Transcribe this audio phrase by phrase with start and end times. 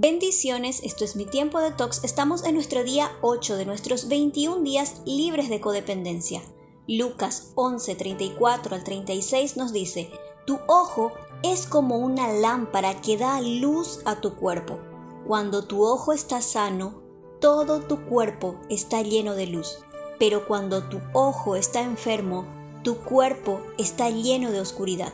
[0.00, 2.04] Bendiciones, esto es mi tiempo de tox.
[2.04, 6.40] Estamos en nuestro día 8 de nuestros 21 días libres de codependencia.
[6.86, 10.08] Lucas 11, 34 al 36 nos dice,
[10.46, 11.10] Tu ojo
[11.42, 14.78] es como una lámpara que da luz a tu cuerpo.
[15.26, 17.02] Cuando tu ojo está sano,
[17.40, 19.80] todo tu cuerpo está lleno de luz.
[20.20, 22.46] Pero cuando tu ojo está enfermo,
[22.84, 25.12] tu cuerpo está lleno de oscuridad.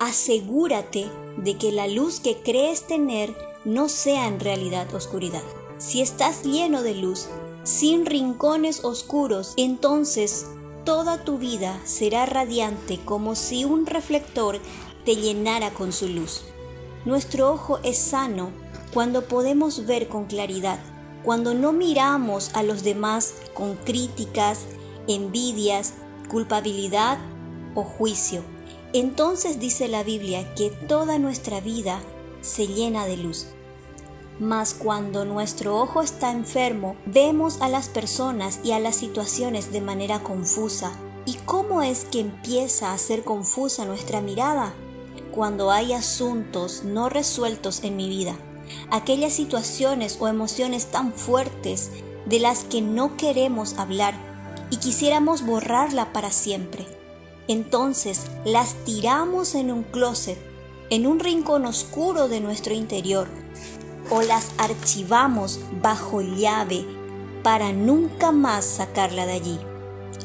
[0.00, 5.42] Asegúrate de que la luz que crees tener no sea en realidad oscuridad.
[5.78, 7.28] Si estás lleno de luz,
[7.62, 10.46] sin rincones oscuros, entonces
[10.84, 14.58] toda tu vida será radiante como si un reflector
[15.04, 16.42] te llenara con su luz.
[17.04, 18.50] Nuestro ojo es sano
[18.92, 20.78] cuando podemos ver con claridad,
[21.22, 24.66] cuando no miramos a los demás con críticas,
[25.06, 25.94] envidias,
[26.28, 27.18] culpabilidad
[27.74, 28.42] o juicio.
[28.92, 32.00] Entonces dice la Biblia que toda nuestra vida
[32.40, 33.46] se llena de luz.
[34.40, 39.82] Mas cuando nuestro ojo está enfermo, vemos a las personas y a las situaciones de
[39.82, 40.92] manera confusa.
[41.26, 44.72] ¿Y cómo es que empieza a ser confusa nuestra mirada?
[45.30, 48.34] Cuando hay asuntos no resueltos en mi vida,
[48.90, 51.90] aquellas situaciones o emociones tan fuertes
[52.24, 54.14] de las que no queremos hablar
[54.70, 56.86] y quisiéramos borrarla para siempre.
[57.46, 60.38] Entonces las tiramos en un closet
[60.88, 63.28] en un rincón oscuro de nuestro interior
[64.10, 66.84] o las archivamos bajo llave
[67.42, 69.58] para nunca más sacarla de allí.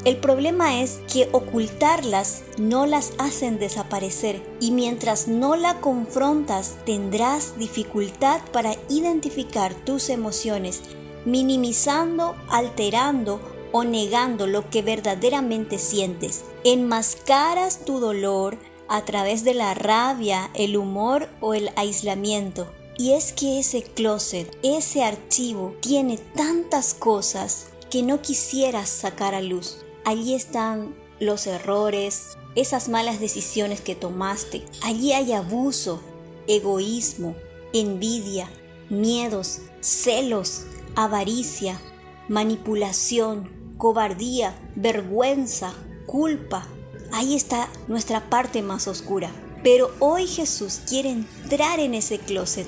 [0.03, 7.57] El problema es que ocultarlas no las hacen desaparecer y mientras no la confrontas tendrás
[7.57, 10.81] dificultad para identificar tus emociones,
[11.25, 13.39] minimizando, alterando
[13.71, 16.43] o negando lo que verdaderamente sientes.
[16.63, 22.71] Enmascaras tu dolor, a través de la rabia, el humor o el aislamiento.
[22.97, 29.41] Y es que ese closet, ese archivo, tiene tantas cosas que no quisieras sacar a
[29.41, 29.79] luz.
[30.05, 34.65] Allí están los errores, esas malas decisiones que tomaste.
[34.81, 36.01] Allí hay abuso,
[36.47, 37.35] egoísmo,
[37.73, 38.49] envidia,
[38.89, 40.63] miedos, celos,
[40.95, 41.81] avaricia,
[42.29, 45.73] manipulación, cobardía, vergüenza,
[46.05, 46.67] culpa,
[47.11, 49.29] Ahí está nuestra parte más oscura.
[49.65, 52.67] Pero hoy Jesús quiere entrar en ese closet,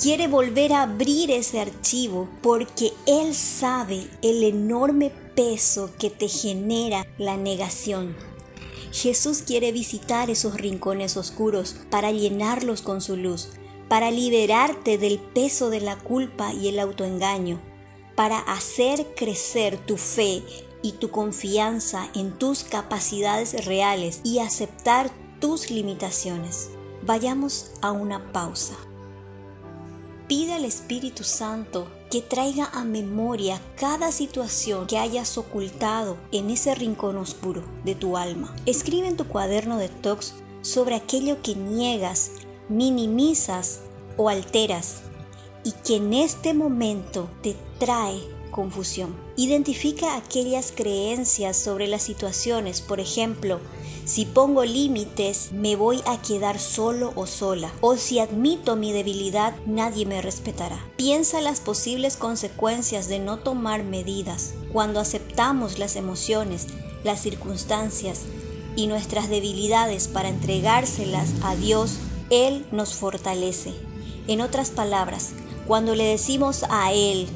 [0.00, 7.04] quiere volver a abrir ese archivo porque Él sabe el enorme peso que te genera
[7.18, 8.14] la negación.
[8.92, 13.48] Jesús quiere visitar esos rincones oscuros para llenarlos con su luz,
[13.88, 17.60] para liberarte del peso de la culpa y el autoengaño,
[18.14, 20.44] para hacer crecer tu fe
[20.80, 25.10] y tu confianza en tus capacidades reales y aceptar
[25.40, 26.70] tus limitaciones.
[27.02, 28.74] Vayamos a una pausa.
[30.28, 36.74] Pide al Espíritu Santo que traiga a memoria cada situación que hayas ocultado en ese
[36.74, 38.54] rincón oscuro de tu alma.
[38.66, 42.32] Escribe en tu cuaderno de tox sobre aquello que niegas,
[42.68, 43.80] minimizas
[44.16, 45.02] o alteras
[45.62, 49.14] y que en este momento te trae confusión.
[49.36, 53.60] Identifica aquellas creencias sobre las situaciones, por ejemplo,
[54.06, 57.72] si pongo límites, me voy a quedar solo o sola.
[57.80, 60.78] O si admito mi debilidad, nadie me respetará.
[60.96, 64.54] Piensa las posibles consecuencias de no tomar medidas.
[64.72, 66.68] Cuando aceptamos las emociones,
[67.02, 68.22] las circunstancias
[68.76, 71.98] y nuestras debilidades para entregárselas a Dios,
[72.30, 73.74] Él nos fortalece.
[74.28, 75.32] En otras palabras,
[75.66, 77.26] cuando le decimos a Él,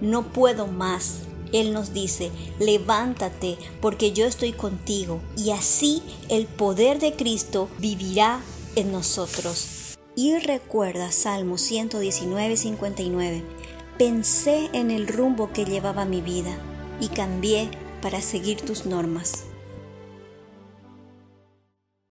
[0.00, 1.20] no puedo más.
[1.52, 8.40] Él nos dice, levántate porque yo estoy contigo y así el poder de Cristo vivirá
[8.76, 9.96] en nosotros.
[10.14, 13.42] Y recuerda Salmo 119, 59.
[13.98, 16.56] Pensé en el rumbo que llevaba mi vida
[17.00, 17.70] y cambié
[18.02, 19.49] para seguir tus normas.